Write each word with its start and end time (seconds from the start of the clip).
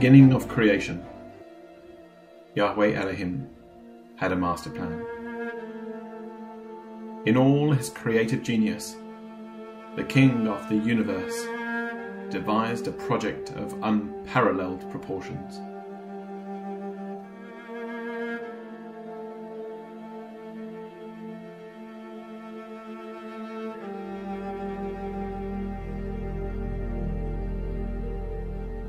beginning 0.00 0.32
of 0.32 0.48
creation, 0.48 1.04
Yahweh 2.54 2.94
Elohim 2.94 3.46
had 4.16 4.32
a 4.32 4.34
master 4.34 4.70
plan. 4.70 5.04
In 7.26 7.36
all 7.36 7.70
his 7.72 7.90
creative 7.90 8.42
genius, 8.42 8.96
the 9.96 10.04
King 10.04 10.48
of 10.48 10.66
the 10.70 10.76
universe 10.76 11.44
devised 12.30 12.88
a 12.88 12.92
project 12.92 13.50
of 13.50 13.76
unparalleled 13.82 14.90
proportions. 14.90 15.60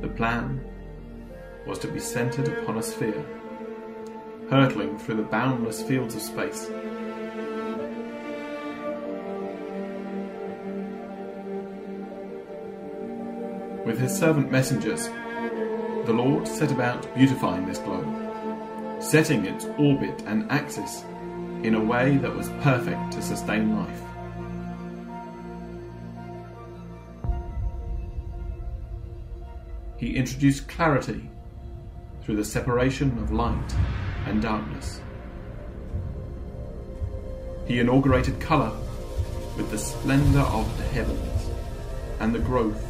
The 0.01 0.07
plan 0.07 0.61
was 1.65 1.79
to 1.79 1.87
be 1.87 1.99
centered 1.99 2.47
upon 2.47 2.77
a 2.77 2.83
sphere, 2.83 3.25
hurtling 4.49 4.97
through 4.97 5.15
the 5.15 5.23
boundless 5.23 5.81
fields 5.81 6.15
of 6.15 6.21
space. 6.21 6.69
With 13.85 13.99
his 13.99 14.17
servant 14.17 14.51
messengers, 14.51 15.07
the 16.05 16.13
Lord 16.13 16.47
set 16.47 16.71
about 16.71 17.13
beautifying 17.15 17.65
this 17.65 17.79
globe, 17.79 19.01
setting 19.01 19.45
its 19.45 19.65
orbit 19.77 20.23
and 20.25 20.51
axis 20.51 21.03
in 21.63 21.75
a 21.75 21.83
way 21.83 22.17
that 22.17 22.35
was 22.35 22.49
perfect 22.61 23.11
to 23.13 23.21
sustain 23.21 23.75
life. 23.77 24.01
He 29.97 30.15
introduced 30.15 30.67
clarity 30.67 31.29
through 32.23 32.35
the 32.35 32.45
separation 32.45 33.17
of 33.19 33.31
light 33.31 33.75
and 34.25 34.41
darkness. 34.41 35.01
He 37.65 37.79
inaugurated 37.79 38.39
colour 38.39 38.71
with 39.57 39.69
the 39.71 39.77
splendour 39.77 40.43
of 40.43 40.77
the 40.77 40.83
heavens 40.83 41.49
and 42.19 42.33
the 42.33 42.39
growth 42.39 42.83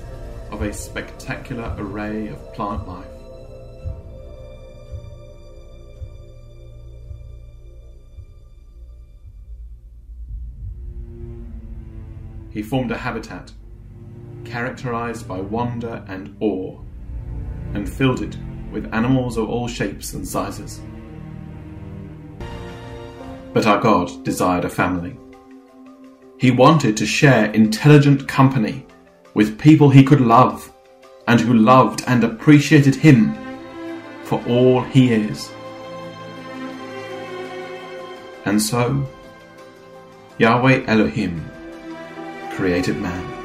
of 0.52 0.62
a 0.62 0.74
spectacular 0.74 1.74
array 1.78 2.28
of 2.28 2.54
plant 2.54 2.88
life. 2.88 3.08
He 12.52 12.62
formed 12.62 12.92
a 12.92 12.98
habitat 12.98 13.54
characterized 14.44 15.28
by 15.28 15.40
wonder 15.40 16.04
and 16.08 16.36
awe, 16.42 16.78
and 17.74 17.88
filled 17.88 18.22
it 18.22 18.36
with 18.72 18.94
animals 18.94 19.38
of 19.38 19.50
all 19.50 19.68
shapes 19.68 20.14
and 20.14 20.28
sizes. 20.28 20.82
But 23.54 23.68
our 23.68 23.80
God 23.80 24.24
desired 24.24 24.66
a 24.66 24.70
family. 24.70 25.18
He 26.38 26.52
wanted 26.52 26.98
to 26.98 27.06
share 27.06 27.52
intelligent 27.52 28.28
company 28.28 28.86
with 29.34 29.60
people 29.60 29.90
he 29.90 30.04
could 30.04 30.22
love 30.22 30.72
and 31.28 31.40
who 31.40 31.54
loved 31.54 32.04
and 32.08 32.24
appreciated 32.24 32.96
him 32.96 33.36
for 34.24 34.44
all 34.48 34.82
he 34.82 35.14
is. 35.14 35.52
And 38.46 38.62
so, 38.62 39.08
Yahweh 40.38 40.86
Elohim 40.88 41.46
created 42.52 42.98
man. 42.98 43.41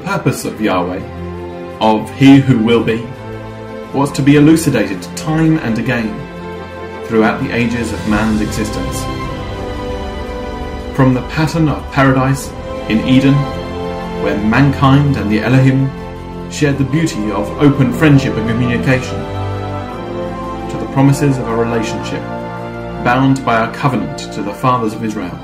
Purpose 0.00 0.44
of 0.44 0.60
Yahweh, 0.60 1.00
of 1.80 2.10
He 2.16 2.38
who 2.38 2.58
will 2.58 2.84
be, 2.84 3.02
was 3.94 4.12
to 4.12 4.22
be 4.22 4.36
elucidated 4.36 5.02
time 5.16 5.58
and 5.58 5.78
again 5.78 6.08
throughout 7.06 7.42
the 7.42 7.50
ages 7.54 7.92
of 7.92 8.08
man's 8.08 8.40
existence. 8.40 9.00
From 10.94 11.14
the 11.14 11.26
pattern 11.30 11.68
of 11.68 11.92
paradise 11.92 12.48
in 12.88 13.06
Eden, 13.08 13.34
where 14.22 14.38
mankind 14.38 15.16
and 15.16 15.30
the 15.30 15.40
Elohim 15.40 15.88
shared 16.50 16.78
the 16.78 16.84
beauty 16.84 17.30
of 17.30 17.48
open 17.58 17.92
friendship 17.92 18.34
and 18.34 18.48
communication, 18.48 19.18
to 20.70 20.76
the 20.78 20.92
promises 20.92 21.38
of 21.38 21.48
a 21.48 21.56
relationship 21.56 22.22
bound 23.04 23.44
by 23.44 23.66
a 23.66 23.74
covenant 23.74 24.18
to 24.34 24.42
the 24.42 24.54
fathers 24.54 24.92
of 24.92 25.04
Israel. 25.04 25.38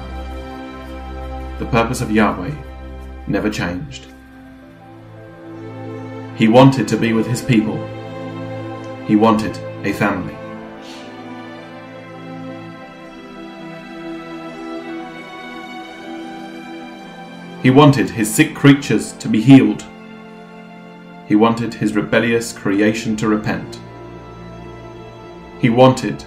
The 1.58 1.66
purpose 1.66 2.00
of 2.00 2.10
Yahweh 2.10 2.54
never 3.26 3.48
changed. 3.48 4.06
He 6.36 6.48
wanted 6.48 6.86
to 6.88 6.98
be 6.98 7.14
with 7.14 7.26
his 7.26 7.40
people. 7.40 7.76
He 9.06 9.16
wanted 9.16 9.56
a 9.84 9.92
family. 9.94 10.36
He 17.62 17.70
wanted 17.70 18.10
his 18.10 18.32
sick 18.32 18.54
creatures 18.54 19.12
to 19.14 19.28
be 19.28 19.40
healed. 19.40 19.82
He 21.26 21.34
wanted 21.34 21.72
his 21.72 21.94
rebellious 21.94 22.52
creation 22.52 23.16
to 23.16 23.28
repent. 23.28 23.80
He 25.58 25.70
wanted 25.70 26.22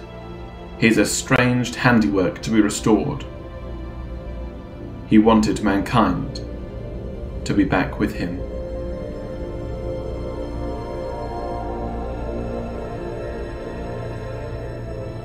his 0.78 0.98
estranged 0.98 1.76
handiwork 1.76 2.42
to 2.42 2.50
be 2.50 2.60
restored. 2.60 3.24
He 5.06 5.18
wanted 5.18 5.62
mankind 5.62 6.40
to 7.44 7.54
be 7.54 7.64
back 7.64 8.00
with 8.00 8.16
him. 8.16 8.49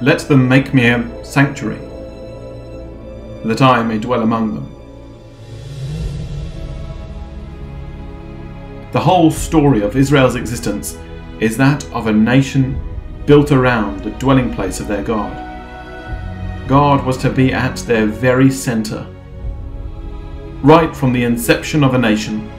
Let 0.01 0.19
them 0.19 0.49
make 0.49 0.73
me 0.73 0.87
a 0.87 1.23
sanctuary, 1.23 1.79
that 3.45 3.61
I 3.61 3.81
may 3.81 3.97
dwell 3.97 4.23
among 4.23 4.53
them. 4.53 4.71
The 8.91 8.99
whole 8.99 9.31
story 9.31 9.83
of 9.83 9.95
Israel's 9.95 10.35
existence 10.35 10.97
is 11.39 11.55
that 11.57 11.89
of 11.93 12.07
a 12.07 12.11
nation 12.11 12.77
built 13.25 13.53
around 13.53 14.03
the 14.03 14.11
dwelling 14.11 14.53
place 14.53 14.81
of 14.81 14.89
their 14.89 15.01
God. 15.01 15.33
God 16.67 17.05
was 17.05 17.17
to 17.19 17.29
be 17.29 17.53
at 17.53 17.77
their 17.77 18.05
very 18.05 18.51
centre. 18.51 19.07
Right 20.61 20.93
from 20.93 21.13
the 21.13 21.23
inception 21.23 21.85
of 21.85 21.93
a 21.93 21.97
nation, 21.97 22.51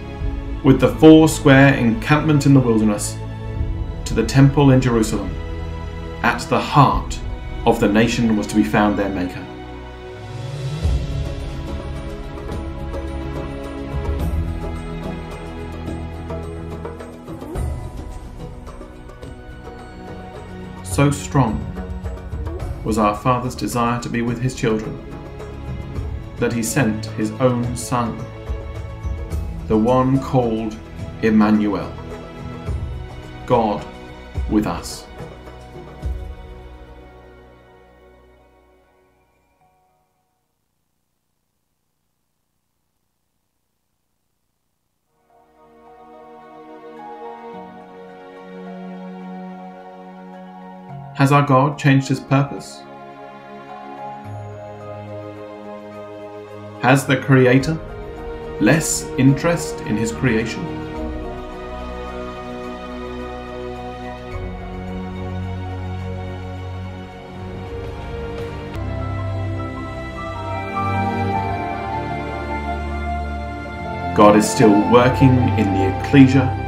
with 0.65 0.81
the 0.81 0.95
four 0.97 1.29
square 1.29 1.75
encampment 1.75 2.47
in 2.47 2.55
the 2.55 2.61
wilderness, 2.61 3.19
to 4.07 4.15
the 4.15 4.25
temple 4.25 4.71
in 4.71 4.81
Jerusalem, 4.81 5.31
at 6.23 6.41
the 6.49 6.59
heart 6.59 7.21
of 7.67 7.81
the 7.81 7.89
nation 7.89 8.37
was 8.37 8.47
to 8.47 8.55
be 8.55 8.63
found 8.63 8.97
their 8.97 9.09
Maker. 9.09 9.45
So 20.85 21.11
strong 21.11 21.61
was 22.85 22.99
our 22.99 23.17
Father's 23.17 23.57
desire 23.57 24.01
to 24.01 24.09
be 24.09 24.23
with 24.23 24.41
his 24.41 24.55
children 24.55 25.03
that 26.39 26.53
he 26.53 26.63
sent 26.63 27.07
his 27.07 27.33
own 27.33 27.77
Son, 27.77 28.17
the 29.67 29.77
one 29.77 30.21
called 30.21 30.77
Emmanuel, 31.23 31.93
God 33.45 33.85
with 34.49 34.67
us. 34.67 35.07
Has 51.17 51.33
our 51.33 51.47
God 51.47 51.79
changed 51.79 52.09
his 52.09 52.21
purpose? 52.21 52.83
Has 56.83 57.07
the 57.07 57.17
Creator 57.17 57.79
less 58.61 59.05
interest 59.17 59.81
in 59.87 59.97
his 59.97 60.13
creation? 60.13 60.63
God 74.15 74.37
is 74.37 74.47
still 74.47 74.93
working 74.93 75.31
in 75.59 75.73
the 75.73 75.99
ecclesia 75.99 76.66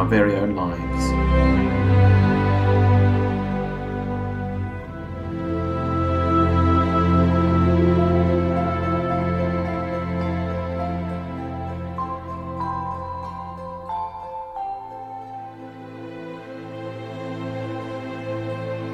our 0.00 0.06
very 0.06 0.34
own 0.34 0.54
lives. 0.54 1.04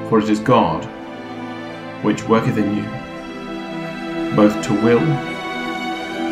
For 0.09 0.19
it 0.19 0.29
is 0.29 0.39
God 0.39 0.83
which 2.03 2.23
worketh 2.23 2.57
in 2.57 2.75
you, 2.75 2.83
both 4.35 4.61
to 4.65 4.73
will 4.83 4.99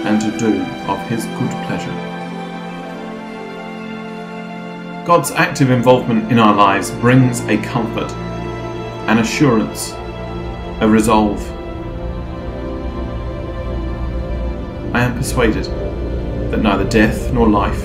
and 0.06 0.20
to 0.20 0.38
do 0.38 0.62
of 0.92 1.00
his 1.08 1.26
good 1.26 1.52
pleasure. 1.66 2.15
God's 5.06 5.30
active 5.30 5.70
involvement 5.70 6.32
in 6.32 6.40
our 6.40 6.56
lives 6.56 6.90
brings 6.90 7.42
a 7.42 7.60
comfort, 7.60 8.12
an 9.08 9.20
assurance, 9.20 9.92
a 10.82 10.90
resolve. 10.90 11.40
I 14.96 15.04
am 15.04 15.16
persuaded 15.16 15.66
that 16.50 16.64
neither 16.64 16.90
death 16.90 17.32
nor 17.32 17.48
life, 17.48 17.84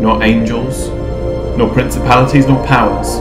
nor 0.00 0.22
angels, 0.22 0.88
nor 1.58 1.68
principalities 1.74 2.46
nor 2.46 2.66
powers, 2.66 3.18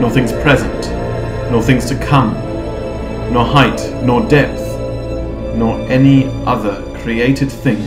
nor 0.00 0.08
things 0.08 0.30
present, 0.34 1.50
nor 1.50 1.60
things 1.60 1.84
to 1.86 1.98
come, 1.98 2.32
nor 3.32 3.44
height, 3.44 3.92
nor 4.04 4.24
depth, 4.28 4.60
nor 5.56 5.80
any 5.90 6.26
other 6.46 6.80
created 7.00 7.50
thing 7.50 7.82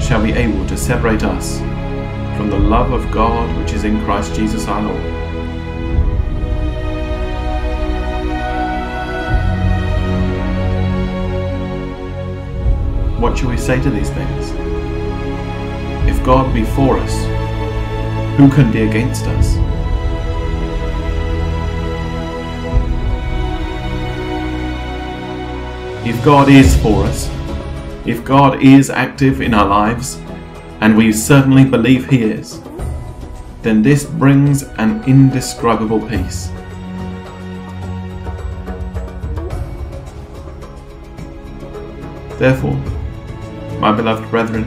shall 0.00 0.20
be 0.20 0.32
able 0.32 0.66
to 0.66 0.76
separate 0.76 1.22
us 1.22 1.60
from 2.38 2.50
the 2.50 2.56
love 2.56 2.92
of 2.92 3.10
God 3.10 3.58
which 3.58 3.72
is 3.72 3.82
in 3.82 4.00
Christ 4.04 4.32
Jesus 4.32 4.68
our 4.68 4.80
Lord. 4.80 5.02
What 13.20 13.36
shall 13.36 13.50
we 13.50 13.56
say 13.56 13.82
to 13.82 13.90
these 13.90 14.10
things? 14.10 14.52
If 16.08 16.24
God 16.24 16.54
be 16.54 16.62
for 16.62 16.96
us, 16.98 17.12
who 18.38 18.48
can 18.48 18.70
be 18.70 18.82
against 18.82 19.26
us? 19.26 19.56
If 26.06 26.24
God 26.24 26.48
is 26.48 26.80
for 26.80 27.02
us, 27.02 27.28
if 28.06 28.24
God 28.24 28.62
is 28.62 28.90
active 28.90 29.40
in 29.40 29.54
our 29.54 29.66
lives, 29.66 30.20
and 30.80 30.96
we 30.96 31.12
certainly 31.12 31.64
believe 31.64 32.08
He 32.08 32.22
is, 32.22 32.60
then 33.62 33.82
this 33.82 34.04
brings 34.04 34.62
an 34.62 35.02
indescribable 35.04 36.00
peace. 36.08 36.50
Therefore, 42.38 42.76
my 43.80 43.92
beloved 43.92 44.30
brethren, 44.30 44.64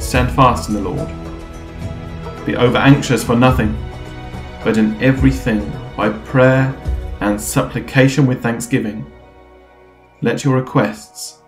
stand 0.00 0.30
fast 0.32 0.68
in 0.68 0.76
the 0.76 0.80
Lord. 0.80 1.08
Be 2.46 2.56
over 2.56 2.78
anxious 2.78 3.24
for 3.24 3.34
nothing, 3.34 3.76
but 4.64 4.76
in 4.76 5.00
everything 5.02 5.70
by 5.96 6.10
prayer 6.10 6.74
and 7.20 7.40
supplication 7.40 8.26
with 8.26 8.42
thanksgiving. 8.42 9.04
Let 10.22 10.44
your 10.44 10.56
requests 10.56 11.38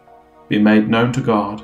be 0.49 0.59
made 0.59 0.89
known 0.89 1.13
to 1.13 1.21
God. 1.21 1.63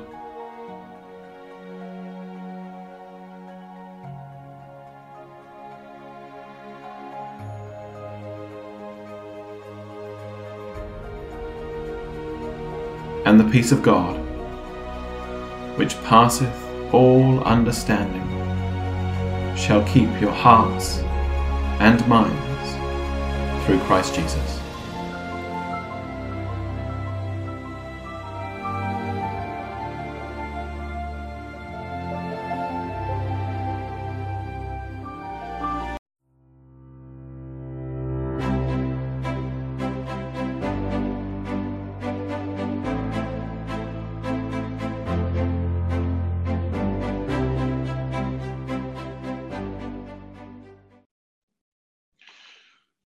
And 13.29 13.39
the 13.39 13.43
peace 13.43 13.71
of 13.71 13.83
God, 13.83 14.15
which 15.77 15.95
passeth 16.05 16.51
all 16.91 17.43
understanding, 17.43 18.27
shall 19.55 19.83
keep 19.87 20.09
your 20.19 20.31
hearts 20.31 20.97
and 21.79 22.03
minds 22.07 23.65
through 23.67 23.77
Christ 23.81 24.15
Jesus. 24.15 24.58